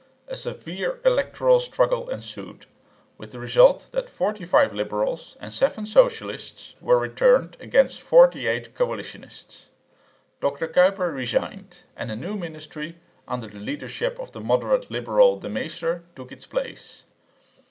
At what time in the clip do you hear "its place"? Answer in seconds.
16.31-17.03